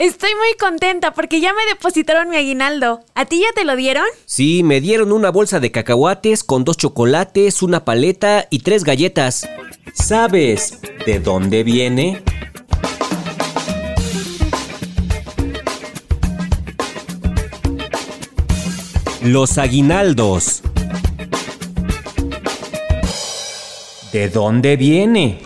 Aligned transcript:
Estoy 0.00 0.30
muy 0.34 0.56
contenta 0.58 1.12
porque 1.12 1.42
ya 1.42 1.52
me 1.52 1.62
depositaron 1.68 2.30
mi 2.30 2.36
aguinaldo. 2.38 3.04
¿A 3.14 3.26
ti 3.26 3.40
ya 3.40 3.52
te 3.54 3.66
lo 3.66 3.76
dieron? 3.76 4.06
Sí, 4.24 4.62
me 4.62 4.80
dieron 4.80 5.12
una 5.12 5.28
bolsa 5.28 5.60
de 5.60 5.70
cacahuates 5.70 6.42
con 6.42 6.64
dos 6.64 6.78
chocolates, 6.78 7.62
una 7.62 7.84
paleta 7.84 8.46
y 8.48 8.60
tres 8.60 8.82
galletas. 8.84 9.46
¿Sabes 9.92 10.78
de 11.04 11.20
dónde 11.20 11.64
viene? 11.64 12.22
Los 19.22 19.58
aguinaldos. 19.58 20.62
¿De 24.14 24.30
dónde 24.30 24.78
viene? 24.78 25.42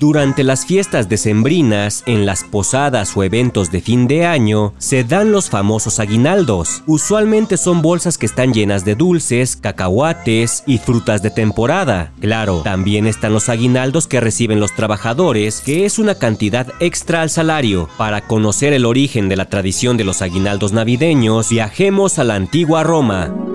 Durante 0.00 0.44
las 0.44 0.64
fiestas 0.64 1.10
decembrinas, 1.10 2.04
en 2.06 2.24
las 2.24 2.42
posadas 2.42 3.14
o 3.18 3.22
eventos 3.22 3.70
de 3.70 3.82
fin 3.82 4.08
de 4.08 4.24
año, 4.24 4.72
se 4.78 5.04
dan 5.04 5.30
los 5.30 5.50
famosos 5.50 6.00
aguinaldos. 6.00 6.82
Usualmente 6.86 7.58
son 7.58 7.82
bolsas 7.82 8.16
que 8.16 8.24
están 8.24 8.54
llenas 8.54 8.86
de 8.86 8.94
dulces, 8.94 9.56
cacahuates 9.56 10.62
y 10.66 10.78
frutas 10.78 11.22
de 11.22 11.28
temporada. 11.28 12.12
Claro, 12.18 12.62
también 12.62 13.06
están 13.06 13.34
los 13.34 13.50
aguinaldos 13.50 14.06
que 14.06 14.20
reciben 14.20 14.58
los 14.58 14.74
trabajadores, 14.74 15.60
que 15.60 15.84
es 15.84 15.98
una 15.98 16.14
cantidad 16.14 16.68
extra 16.80 17.20
al 17.20 17.28
salario. 17.28 17.90
Para 17.98 18.22
conocer 18.22 18.72
el 18.72 18.86
origen 18.86 19.28
de 19.28 19.36
la 19.36 19.50
tradición 19.50 19.98
de 19.98 20.04
los 20.04 20.22
aguinaldos 20.22 20.72
navideños, 20.72 21.50
viajemos 21.50 22.18
a 22.18 22.24
la 22.24 22.36
antigua 22.36 22.84
Roma. 22.84 23.49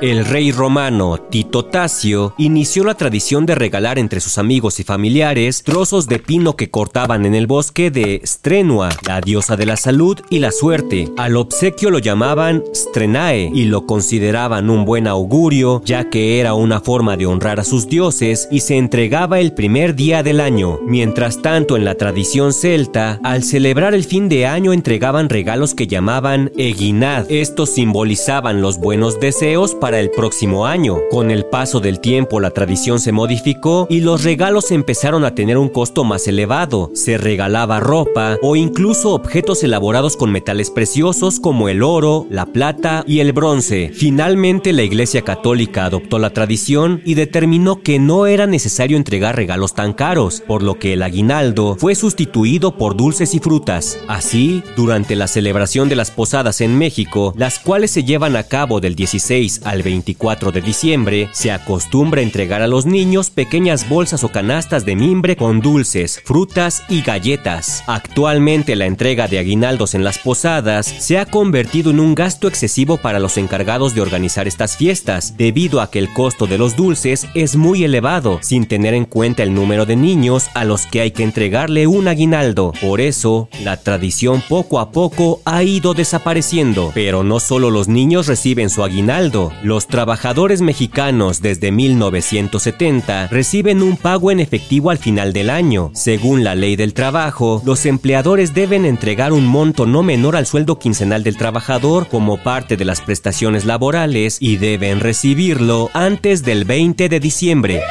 El 0.00 0.24
rey 0.26 0.52
romano 0.52 1.18
Tito 1.18 1.64
Tasio 1.64 2.32
inició 2.38 2.84
la 2.84 2.94
tradición 2.94 3.46
de 3.46 3.56
regalar 3.56 3.98
entre 3.98 4.20
sus 4.20 4.38
amigos 4.38 4.78
y 4.78 4.84
familiares 4.84 5.64
trozos 5.64 6.06
de 6.06 6.20
pino 6.20 6.54
que 6.54 6.70
cortaban 6.70 7.26
en 7.26 7.34
el 7.34 7.48
bosque 7.48 7.90
de 7.90 8.20
Strenua, 8.24 8.90
la 9.04 9.20
diosa 9.20 9.56
de 9.56 9.66
la 9.66 9.76
salud 9.76 10.20
y 10.30 10.38
la 10.38 10.52
suerte. 10.52 11.08
Al 11.16 11.36
obsequio 11.36 11.90
lo 11.90 11.98
llamaban 11.98 12.62
Strenae 12.72 13.50
y 13.52 13.64
lo 13.64 13.86
consideraban 13.86 14.70
un 14.70 14.84
buen 14.84 15.08
augurio, 15.08 15.82
ya 15.84 16.08
que 16.10 16.38
era 16.38 16.54
una 16.54 16.80
forma 16.80 17.16
de 17.16 17.26
honrar 17.26 17.58
a 17.58 17.64
sus 17.64 17.88
dioses 17.88 18.46
y 18.52 18.60
se 18.60 18.76
entregaba 18.76 19.40
el 19.40 19.52
primer 19.52 19.96
día 19.96 20.22
del 20.22 20.38
año. 20.38 20.78
Mientras 20.86 21.42
tanto, 21.42 21.76
en 21.76 21.84
la 21.84 21.96
tradición 21.96 22.52
celta, 22.52 23.18
al 23.24 23.42
celebrar 23.42 23.94
el 23.94 24.04
fin 24.04 24.28
de 24.28 24.46
año 24.46 24.72
entregaban 24.72 25.28
regalos 25.28 25.74
que 25.74 25.88
llamaban 25.88 26.52
eguinad. 26.56 27.28
Estos 27.28 27.70
simbolizaban 27.70 28.62
los 28.62 28.78
buenos 28.78 29.18
deseos 29.18 29.74
para 29.74 29.87
para 29.88 30.00
el 30.00 30.10
próximo 30.10 30.66
año. 30.66 30.98
Con 31.10 31.30
el 31.30 31.46
paso 31.46 31.80
del 31.80 31.98
tiempo 31.98 32.40
la 32.40 32.50
tradición 32.50 33.00
se 33.00 33.10
modificó 33.10 33.86
y 33.88 34.02
los 34.02 34.22
regalos 34.22 34.70
empezaron 34.70 35.24
a 35.24 35.34
tener 35.34 35.56
un 35.56 35.70
costo 35.70 36.04
más 36.04 36.28
elevado. 36.28 36.90
Se 36.92 37.16
regalaba 37.16 37.80
ropa 37.80 38.36
o 38.42 38.54
incluso 38.54 39.14
objetos 39.14 39.64
elaborados 39.64 40.18
con 40.18 40.30
metales 40.30 40.70
preciosos 40.70 41.40
como 41.40 41.70
el 41.70 41.82
oro, 41.82 42.26
la 42.28 42.44
plata 42.44 43.02
y 43.06 43.20
el 43.20 43.32
bronce. 43.32 43.90
Finalmente 43.94 44.74
la 44.74 44.82
Iglesia 44.82 45.22
Católica 45.22 45.86
adoptó 45.86 46.18
la 46.18 46.34
tradición 46.34 47.00
y 47.06 47.14
determinó 47.14 47.80
que 47.80 47.98
no 47.98 48.26
era 48.26 48.46
necesario 48.46 48.98
entregar 48.98 49.36
regalos 49.36 49.72
tan 49.72 49.94
caros, 49.94 50.42
por 50.46 50.62
lo 50.62 50.78
que 50.78 50.92
el 50.92 51.02
aguinaldo 51.02 51.76
fue 51.80 51.94
sustituido 51.94 52.76
por 52.76 52.94
dulces 52.94 53.34
y 53.34 53.38
frutas. 53.38 53.98
Así, 54.06 54.62
durante 54.76 55.16
la 55.16 55.28
celebración 55.28 55.88
de 55.88 55.96
las 55.96 56.10
posadas 56.10 56.60
en 56.60 56.76
México, 56.76 57.32
las 57.38 57.58
cuales 57.58 57.90
se 57.92 58.04
llevan 58.04 58.36
a 58.36 58.42
cabo 58.42 58.82
del 58.82 58.94
16 58.94 59.62
al 59.64 59.77
24 59.82 60.52
de 60.52 60.60
diciembre, 60.60 61.28
se 61.32 61.50
acostumbra 61.50 62.22
entregar 62.22 62.62
a 62.62 62.66
los 62.66 62.86
niños 62.86 63.30
pequeñas 63.30 63.88
bolsas 63.88 64.24
o 64.24 64.28
canastas 64.30 64.84
de 64.84 64.96
mimbre 64.96 65.36
con 65.36 65.60
dulces, 65.60 66.20
frutas 66.24 66.82
y 66.88 67.02
galletas. 67.02 67.84
Actualmente 67.86 68.76
la 68.76 68.86
entrega 68.86 69.28
de 69.28 69.38
aguinaldos 69.38 69.94
en 69.94 70.04
las 70.04 70.18
posadas 70.18 70.86
se 70.86 71.18
ha 71.18 71.26
convertido 71.26 71.90
en 71.90 72.00
un 72.00 72.14
gasto 72.14 72.48
excesivo 72.48 72.96
para 72.96 73.18
los 73.18 73.36
encargados 73.36 73.94
de 73.94 74.00
organizar 74.00 74.48
estas 74.48 74.76
fiestas, 74.76 75.36
debido 75.36 75.80
a 75.80 75.90
que 75.90 75.98
el 75.98 76.12
costo 76.12 76.46
de 76.46 76.58
los 76.58 76.76
dulces 76.76 77.26
es 77.34 77.56
muy 77.56 77.84
elevado, 77.84 78.38
sin 78.42 78.66
tener 78.66 78.94
en 78.94 79.04
cuenta 79.04 79.42
el 79.42 79.54
número 79.54 79.86
de 79.86 79.96
niños 79.96 80.48
a 80.54 80.64
los 80.64 80.86
que 80.86 81.00
hay 81.00 81.10
que 81.10 81.22
entregarle 81.22 81.86
un 81.86 82.08
aguinaldo. 82.08 82.72
Por 82.80 83.00
eso, 83.00 83.48
la 83.62 83.76
tradición 83.78 84.42
poco 84.48 84.80
a 84.80 84.90
poco 84.92 85.40
ha 85.44 85.62
ido 85.62 85.94
desapareciendo. 85.94 86.92
Pero 86.94 87.22
no 87.24 87.40
solo 87.40 87.70
los 87.70 87.88
niños 87.88 88.26
reciben 88.26 88.70
su 88.70 88.84
aguinaldo, 88.84 89.52
los 89.68 89.86
trabajadores 89.86 90.62
mexicanos 90.62 91.42
desde 91.42 91.70
1970 91.70 93.28
reciben 93.28 93.82
un 93.82 93.98
pago 93.98 94.30
en 94.30 94.40
efectivo 94.40 94.90
al 94.90 94.96
final 94.96 95.34
del 95.34 95.50
año. 95.50 95.90
Según 95.94 96.42
la 96.42 96.54
ley 96.54 96.74
del 96.74 96.94
trabajo, 96.94 97.62
los 97.66 97.84
empleadores 97.84 98.54
deben 98.54 98.86
entregar 98.86 99.34
un 99.34 99.46
monto 99.46 99.84
no 99.84 100.02
menor 100.02 100.36
al 100.36 100.46
sueldo 100.46 100.78
quincenal 100.78 101.22
del 101.22 101.36
trabajador 101.36 102.08
como 102.08 102.42
parte 102.42 102.78
de 102.78 102.86
las 102.86 103.02
prestaciones 103.02 103.66
laborales 103.66 104.38
y 104.40 104.56
deben 104.56 105.00
recibirlo 105.00 105.90
antes 105.92 106.42
del 106.42 106.64
20 106.64 107.10
de 107.10 107.20
diciembre. 107.20 107.82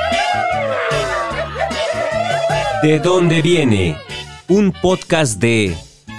¿De 2.82 3.00
dónde 3.00 3.44
viene? 3.44 3.98
Un 4.48 4.72
podcast 4.72 5.40
de 5.40 5.76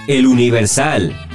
El 0.07 0.25
Universal. 0.25 1.28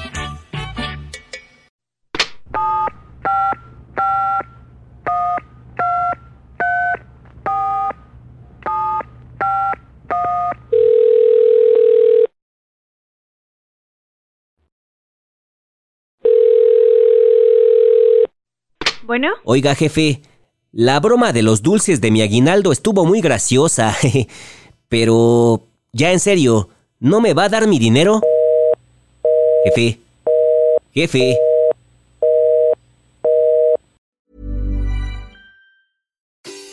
Bueno. 19.06 19.28
Oiga, 19.44 19.74
jefe, 19.74 20.22
la 20.72 20.98
broma 20.98 21.32
de 21.32 21.42
los 21.42 21.62
dulces 21.62 22.00
de 22.00 22.10
mi 22.10 22.22
aguinaldo 22.22 22.72
estuvo 22.72 23.04
muy 23.04 23.20
graciosa. 23.20 23.94
Pero, 24.88 25.66
ya 25.92 26.12
en 26.12 26.20
serio, 26.20 26.68
¿no 27.00 27.20
me 27.20 27.34
va 27.34 27.44
a 27.44 27.48
dar 27.48 27.66
mi 27.66 27.78
dinero? 27.78 28.22
Jefe. 29.64 29.98
Jefe. 30.92 31.36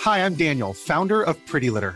Hi, 0.03 0.19
I'm 0.19 0.35
Daniel, 0.35 0.73
founder 0.73 1.21
of 1.21 1.37
Pretty 1.45 1.69
Litter. 1.69 1.95